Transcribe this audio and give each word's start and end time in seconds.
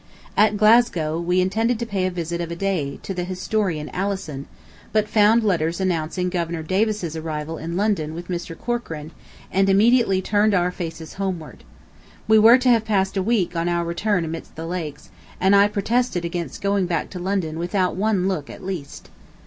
At 0.35 0.57
Glasgow 0.57 1.19
we 1.19 1.39
intended 1.41 1.77
to 1.77 1.85
pay 1.85 2.07
a 2.07 2.09
visit 2.09 2.41
of 2.41 2.49
a 2.49 2.55
day 2.55 2.99
to 3.03 3.13
the 3.13 3.23
historian 3.23 3.87
Alison, 3.89 4.47
but 4.91 5.07
found 5.07 5.43
letters 5.43 5.79
announcing 5.79 6.29
Governor 6.29 6.63
Davis's 6.63 7.15
arrival 7.15 7.59
in 7.59 7.77
London 7.77 8.15
with 8.15 8.27
Mr. 8.27 8.57
Corcoran 8.57 9.11
and 9.51 9.69
immediately 9.69 10.19
turned 10.19 10.55
our 10.55 10.71
faces 10.71 11.13
homeward. 11.21 11.63
We 12.27 12.39
were 12.39 12.57
to 12.57 12.69
have 12.69 12.83
passed 12.83 13.15
a 13.15 13.21
week 13.21 13.55
on 13.55 13.69
our 13.69 13.85
return 13.85 14.25
amidst 14.25 14.55
the 14.55 14.65
lakes, 14.65 15.11
and 15.39 15.55
I 15.55 15.67
protested 15.67 16.25
against 16.25 16.63
going 16.63 16.87
back 16.87 17.11
to 17.11 17.19
London 17.19 17.59
without 17.59 17.95
one 17.95 18.27
look 18.27 18.49
at 18.49 18.63
least. 18.63 19.11